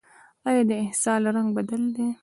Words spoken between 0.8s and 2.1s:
اسهال رنګ بدل دی؟